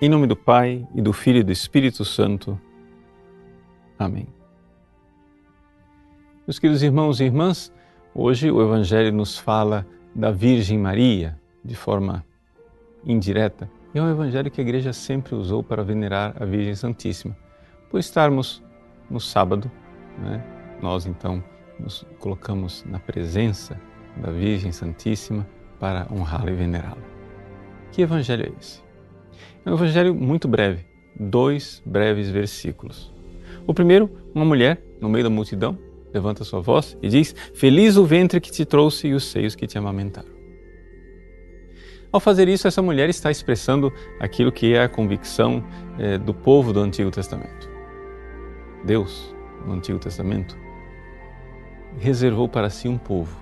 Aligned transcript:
Em 0.00 0.08
nome 0.08 0.28
do 0.28 0.36
Pai 0.36 0.86
e 0.94 1.02
do 1.02 1.12
Filho 1.12 1.40
e 1.40 1.42
do 1.42 1.50
Espírito 1.50 2.04
Santo. 2.04 2.56
Amém. 3.98 4.28
Meus 6.46 6.60
queridos 6.60 6.84
irmãos 6.84 7.18
e 7.18 7.24
irmãs, 7.24 7.72
hoje 8.14 8.48
o 8.48 8.62
Evangelho 8.62 9.12
nos 9.12 9.36
fala 9.36 9.84
da 10.14 10.30
Virgem 10.30 10.78
Maria 10.78 11.36
de 11.64 11.74
forma 11.74 12.24
indireta. 13.04 13.68
E 13.92 13.98
é 13.98 14.02
um 14.02 14.08
Evangelho 14.08 14.52
que 14.52 14.60
a 14.60 14.64
Igreja 14.64 14.92
sempre 14.92 15.34
usou 15.34 15.64
para 15.64 15.82
venerar 15.82 16.40
a 16.40 16.44
Virgem 16.44 16.76
Santíssima. 16.76 17.36
Por 17.90 17.98
estarmos 17.98 18.62
no 19.10 19.18
sábado, 19.18 19.68
né, 20.16 20.40
nós 20.80 21.06
então 21.06 21.42
nos 21.76 22.06
colocamos 22.20 22.84
na 22.84 23.00
presença 23.00 23.76
da 24.16 24.30
Virgem 24.30 24.70
Santíssima 24.70 25.44
para 25.80 26.06
honrá-la 26.08 26.52
e 26.52 26.54
venerá-la. 26.54 27.02
Que 27.90 28.02
Evangelho 28.02 28.46
é 28.46 28.52
esse? 28.60 28.87
É 29.64 29.70
um 29.70 29.74
Evangelho 29.74 30.14
muito 30.14 30.48
breve, 30.48 30.84
dois 31.18 31.82
breves 31.84 32.30
versículos. 32.30 33.12
O 33.66 33.74
primeiro, 33.74 34.10
uma 34.34 34.44
mulher 34.44 34.82
no 35.00 35.08
meio 35.08 35.24
da 35.24 35.30
multidão 35.30 35.78
levanta 36.12 36.44
sua 36.44 36.60
voz 36.60 36.96
e 37.02 37.08
diz: 37.08 37.34
Feliz 37.54 37.96
o 37.96 38.04
ventre 38.04 38.40
que 38.40 38.50
te 38.50 38.64
trouxe 38.64 39.08
e 39.08 39.14
os 39.14 39.24
seios 39.24 39.54
que 39.54 39.66
te 39.66 39.76
amamentaram. 39.76 40.38
Ao 42.10 42.20
fazer 42.20 42.48
isso, 42.48 42.66
essa 42.66 42.80
mulher 42.80 43.10
está 43.10 43.30
expressando 43.30 43.92
aquilo 44.18 44.50
que 44.50 44.72
é 44.72 44.82
a 44.82 44.88
convicção 44.88 45.62
é, 45.98 46.16
do 46.16 46.32
povo 46.32 46.72
do 46.72 46.80
Antigo 46.80 47.10
Testamento. 47.10 47.68
Deus, 48.84 49.34
no 49.66 49.74
Antigo 49.74 49.98
Testamento, 49.98 50.56
reservou 51.98 52.48
para 52.48 52.70
si 52.70 52.88
um 52.88 52.96
povo. 52.96 53.36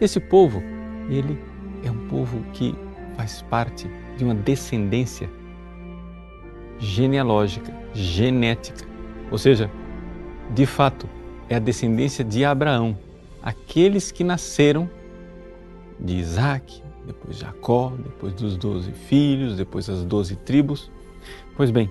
Esse 0.00 0.20
povo, 0.20 0.62
ele 1.10 1.36
é 1.82 1.90
um 1.90 2.06
povo 2.06 2.40
que 2.52 2.74
faz 3.16 3.42
parte 3.42 3.88
de 4.16 4.24
uma 4.24 4.34
descendência 4.34 5.28
genealógica, 6.78 7.72
genética. 7.92 8.86
Ou 9.30 9.38
seja, 9.38 9.70
de 10.54 10.66
fato, 10.66 11.08
é 11.48 11.56
a 11.56 11.58
descendência 11.58 12.24
de 12.24 12.44
Abraão, 12.44 12.96
aqueles 13.42 14.10
que 14.10 14.24
nasceram 14.24 14.88
de 15.98 16.16
Isaac, 16.16 16.82
depois 17.06 17.38
Jacó, 17.38 17.92
depois 17.98 18.32
dos 18.34 18.56
doze 18.56 18.92
filhos, 18.92 19.56
depois 19.56 19.88
as 19.88 20.04
doze 20.04 20.36
tribos. 20.36 20.90
Pois 21.56 21.70
bem, 21.70 21.90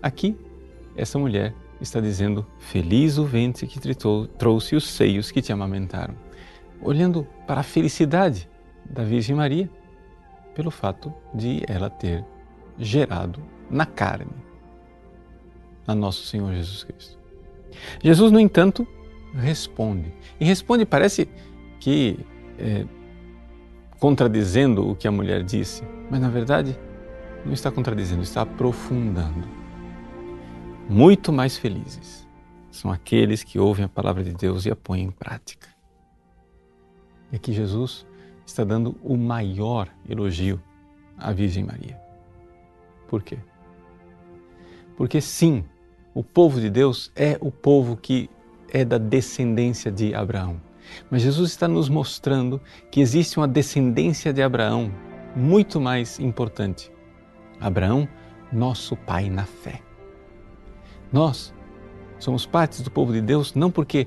aqui 0.00 0.36
essa 0.96 1.18
mulher 1.18 1.54
está 1.80 2.00
dizendo: 2.00 2.46
Feliz 2.58 3.18
o 3.18 3.24
ventre 3.24 3.66
que 3.66 3.80
te 3.80 3.94
trouxe 4.38 4.76
os 4.76 4.84
seios 4.84 5.30
que 5.30 5.42
te 5.42 5.52
amamentaram. 5.52 6.14
Olhando 6.80 7.26
para 7.46 7.60
a 7.60 7.64
felicidade 7.64 8.48
da 8.84 9.04
Virgem 9.04 9.36
Maria, 9.36 9.70
pelo 10.54 10.70
fato 10.70 11.12
de 11.34 11.62
ela 11.66 11.88
ter 11.90 12.24
gerado 12.78 13.42
na 13.70 13.86
carne 13.86 14.32
a 15.86 15.94
nosso 15.94 16.26
Senhor 16.26 16.52
Jesus 16.52 16.84
Cristo. 16.84 17.18
Jesus, 18.02 18.30
no 18.30 18.38
entanto, 18.38 18.86
responde. 19.34 20.12
E 20.38 20.44
responde, 20.44 20.84
parece 20.84 21.28
que 21.80 22.18
é, 22.58 22.84
contradizendo 23.98 24.88
o 24.88 24.94
que 24.94 25.08
a 25.08 25.12
mulher 25.12 25.42
disse, 25.42 25.82
mas 26.10 26.20
na 26.20 26.28
verdade 26.28 26.78
não 27.44 27.52
está 27.52 27.70
contradizendo, 27.70 28.22
está 28.22 28.42
aprofundando. 28.42 29.48
Muito 30.88 31.32
mais 31.32 31.56
felizes 31.56 32.28
são 32.70 32.90
aqueles 32.90 33.42
que 33.42 33.58
ouvem 33.58 33.84
a 33.84 33.88
palavra 33.88 34.24
de 34.24 34.32
Deus 34.32 34.64
e 34.64 34.70
a 34.70 34.76
põem 34.76 35.02
em 35.02 35.10
prática. 35.10 35.68
E 37.30 37.36
aqui 37.36 37.52
Jesus 37.52 38.06
está 38.46 38.64
dando 38.64 38.96
o 39.02 39.16
maior 39.16 39.88
elogio 40.08 40.60
à 41.16 41.32
Virgem 41.32 41.64
Maria. 41.64 42.00
Por 43.08 43.22
quê? 43.22 43.38
Porque 44.96 45.20
sim, 45.20 45.64
o 46.14 46.22
povo 46.22 46.60
de 46.60 46.70
Deus 46.70 47.10
é 47.16 47.38
o 47.40 47.50
povo 47.50 47.96
que 47.96 48.28
é 48.70 48.84
da 48.84 48.98
descendência 48.98 49.90
de 49.90 50.14
Abraão. 50.14 50.60
Mas 51.10 51.22
Jesus 51.22 51.50
está 51.50 51.68
nos 51.68 51.88
mostrando 51.88 52.60
que 52.90 53.00
existe 53.00 53.36
uma 53.36 53.48
descendência 53.48 54.32
de 54.32 54.42
Abraão 54.42 54.92
muito 55.34 55.80
mais 55.80 56.18
importante. 56.18 56.90
Abraão, 57.60 58.08
nosso 58.52 58.96
pai 58.96 59.30
na 59.30 59.44
fé. 59.44 59.80
Nós 61.12 61.54
somos 62.18 62.46
partes 62.46 62.80
do 62.80 62.90
povo 62.90 63.12
de 63.12 63.20
Deus 63.20 63.54
não 63.54 63.70
porque 63.70 64.06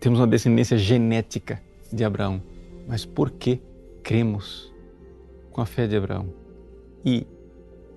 temos 0.00 0.18
uma 0.18 0.26
descendência 0.26 0.78
genética 0.78 1.60
de 1.92 2.04
Abraão, 2.04 2.42
mas 2.86 3.04
porque 3.04 3.60
cremos 4.02 4.72
com 5.50 5.60
a 5.60 5.66
fé 5.66 5.86
de 5.86 5.96
Abraão. 5.96 6.32
E 7.04 7.26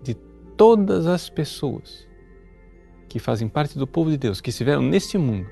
de 0.02 0.16
todas 0.56 1.08
as 1.08 1.30
pessoas 1.30 2.08
que 3.08 3.20
fazem 3.20 3.48
parte 3.48 3.78
do 3.78 3.88
povo 3.88 4.10
de 4.10 4.18
Deus, 4.18 4.40
que 4.40 4.50
estiveram 4.50 4.82
neste 4.82 5.18
mundo, 5.18 5.48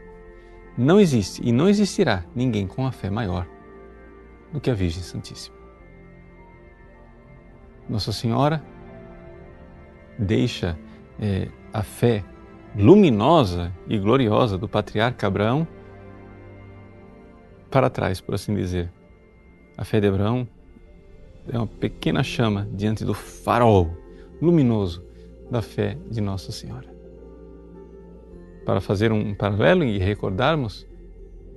não 0.77 0.99
existe 0.99 1.41
e 1.43 1.51
não 1.51 1.67
existirá 1.67 2.23
ninguém 2.35 2.67
com 2.67 2.85
a 2.85 2.91
fé 2.91 3.09
maior 3.09 3.47
do 4.53 4.61
que 4.61 4.69
a 4.69 4.73
Virgem 4.73 5.01
Santíssima. 5.01 5.57
Nossa 7.89 8.11
Senhora 8.11 8.63
deixa 10.19 10.77
é, 11.19 11.49
a 11.73 11.83
fé 11.83 12.23
luminosa 12.75 13.73
e 13.87 13.97
gloriosa 13.97 14.57
do 14.57 14.67
patriarca 14.67 15.25
Abraão 15.25 15.67
para 17.71 17.89
trás, 17.89 18.21
por 18.21 18.35
assim 18.35 18.53
dizer. 18.55 18.91
A 19.77 19.85
fé 19.85 19.99
de 19.99 20.07
Abraão 20.07 20.47
é 21.47 21.55
uma 21.55 21.67
pequena 21.67 22.23
chama 22.23 22.67
diante 22.73 23.05
do 23.05 23.13
farol 23.13 23.95
luminoso 24.41 25.05
da 25.51 25.61
fé 25.61 25.95
de 26.09 26.19
Nossa 26.19 26.51
Senhora. 26.51 26.87
Para 28.65 28.81
fazer 28.81 29.11
um 29.11 29.35
paralelo 29.35 29.83
e 29.83 29.99
recordarmos, 29.99 30.87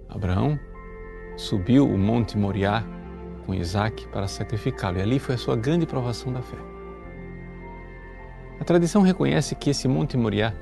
Abraão 0.07 0.61
subiu 1.35 1.89
o 1.89 1.97
Monte 1.97 2.37
Moriá 2.37 2.85
com 3.47 3.55
Isaac 3.55 4.07
para 4.09 4.29
sacrificá-lo, 4.29 4.99
e 4.99 5.03
ali 5.03 5.19
foi 5.19 5.37
a 5.37 5.39
sua 5.39 5.57
grande 5.57 5.87
provação 5.87 6.31
da 6.31 6.43
fé. 6.43 6.59
A 8.61 8.65
tradição 8.65 9.01
reconhece 9.01 9.55
que 9.55 9.71
esse 9.71 9.89
Monte 9.89 10.19
Moriá 10.19 10.53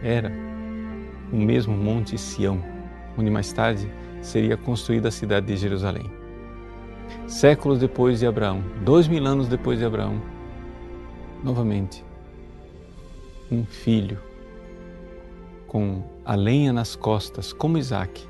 era 0.00 0.30
o 1.32 1.36
mesmo 1.36 1.76
Monte 1.76 2.16
Sião, 2.16 2.62
onde 3.18 3.30
mais 3.30 3.52
tarde 3.52 3.90
seria 4.22 4.56
construída 4.56 5.08
a 5.08 5.10
cidade 5.10 5.46
de 5.46 5.56
Jerusalém. 5.56 6.23
Séculos 7.26 7.78
depois 7.78 8.20
de 8.20 8.26
Abraão, 8.26 8.62
dois 8.84 9.08
mil 9.08 9.24
anos 9.26 9.48
depois 9.48 9.78
de 9.78 9.84
Abraão, 9.84 10.20
novamente, 11.42 12.04
um 13.50 13.64
filho 13.64 14.18
com 15.66 16.02
a 16.24 16.34
lenha 16.34 16.72
nas 16.72 16.94
costas, 16.94 17.52
como 17.52 17.78
Isaac, 17.78 18.26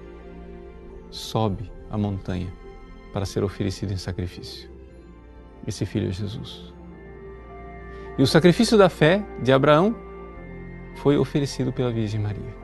sobe 1.10 1.70
a 1.90 1.98
montanha 1.98 2.52
para 3.12 3.24
ser 3.24 3.44
oferecido 3.44 3.92
em 3.92 3.96
sacrifício. 3.96 4.68
Esse 5.66 5.86
filho 5.86 6.08
é 6.08 6.12
Jesus. 6.12 6.72
E 8.18 8.22
o 8.22 8.26
sacrifício 8.26 8.76
da 8.76 8.88
fé 8.88 9.24
de 9.42 9.52
Abraão 9.52 9.94
foi 10.96 11.16
oferecido 11.16 11.72
pela 11.72 11.90
Virgem 11.90 12.20
Maria. 12.20 12.54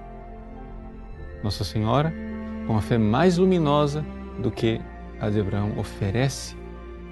Nossa 1.42 1.64
Senhora, 1.64 2.12
com 2.66 2.76
a 2.76 2.80
fé 2.80 2.98
mais 2.98 3.36
luminosa 3.38 4.04
do 4.38 4.50
que 4.50 4.80
a 5.20 5.28
de 5.28 5.40
Abraão, 5.40 5.78
oferece 5.78 6.56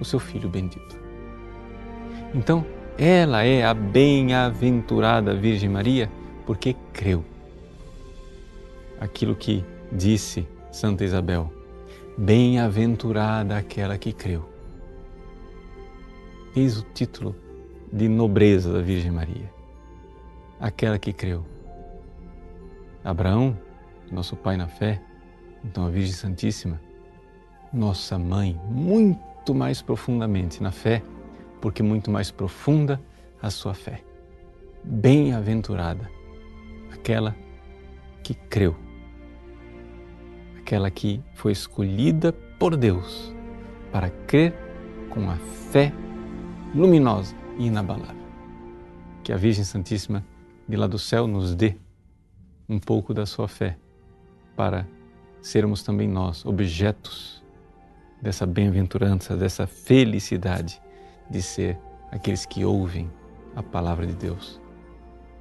o 0.00 0.04
seu 0.04 0.18
filho 0.18 0.48
bendito. 0.48 0.98
Então, 2.34 2.64
ela 2.96 3.44
é 3.44 3.64
a 3.64 3.74
bem-aventurada 3.74 5.34
Virgem 5.34 5.68
Maria 5.68 6.10
porque 6.46 6.74
creu. 6.92 7.24
Aquilo 9.00 9.36
que 9.36 9.64
disse 9.92 10.48
Santa 10.72 11.04
Isabel: 11.04 11.52
Bem-aventurada 12.16 13.56
aquela 13.56 13.96
que 13.96 14.12
creu. 14.12 14.48
Eis 16.56 16.78
o 16.78 16.82
título 16.82 17.36
de 17.92 18.08
nobreza 18.08 18.72
da 18.72 18.80
Virgem 18.80 19.12
Maria. 19.12 19.52
Aquela 20.58 20.98
que 20.98 21.12
creu. 21.12 21.46
Abraão, 23.04 23.56
nosso 24.10 24.34
pai 24.34 24.56
na 24.56 24.66
fé, 24.66 25.00
então 25.64 25.86
a 25.86 25.90
Virgem 25.90 26.12
Santíssima, 26.12 26.80
nossa 27.72 28.18
mãe, 28.18 28.58
muito 28.70 29.54
mais 29.54 29.82
profundamente 29.82 30.62
na 30.62 30.70
fé, 30.70 31.02
porque 31.60 31.82
muito 31.82 32.10
mais 32.10 32.30
profunda 32.30 33.00
a 33.40 33.50
sua 33.50 33.74
fé. 33.74 34.02
Bem-aventurada 34.84 36.10
aquela 36.92 37.34
que 38.22 38.34
creu, 38.34 38.76
aquela 40.58 40.90
que 40.90 41.22
foi 41.34 41.52
escolhida 41.52 42.32
por 42.58 42.76
Deus 42.76 43.34
para 43.92 44.10
crer 44.26 44.54
com 45.10 45.30
a 45.30 45.36
fé 45.70 45.92
luminosa 46.74 47.34
e 47.58 47.66
inabalável. 47.66 48.16
Que 49.22 49.32
a 49.32 49.36
Virgem 49.36 49.64
Santíssima 49.64 50.24
de 50.68 50.76
lá 50.76 50.86
do 50.86 50.98
céu 50.98 51.26
nos 51.26 51.54
dê 51.54 51.76
um 52.68 52.78
pouco 52.78 53.14
da 53.14 53.24
sua 53.24 53.48
fé 53.48 53.78
para 54.54 54.86
sermos 55.40 55.82
também 55.82 56.08
nós 56.08 56.44
objetos 56.44 57.42
dessa 58.20 58.46
bem-aventurança, 58.46 59.36
dessa 59.36 59.66
felicidade 59.66 60.80
de 61.30 61.42
ser 61.42 61.78
aqueles 62.10 62.44
que 62.46 62.64
ouvem 62.64 63.10
a 63.54 63.62
palavra 63.62 64.06
de 64.06 64.14
Deus 64.14 64.60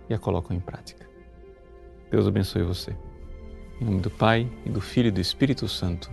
e 0.09 0.13
a 0.13 0.19
colocam 0.19 0.55
em 0.55 0.59
prática. 0.59 1.07
Deus 2.09 2.27
abençoe 2.27 2.63
você. 2.63 2.95
Em 3.81 3.85
nome 3.85 3.99
do 3.99 4.09
Pai, 4.09 4.49
e 4.65 4.69
do 4.69 4.81
Filho 4.81 5.07
e 5.07 5.11
do 5.11 5.21
Espírito 5.21 5.67
Santo. 5.67 6.09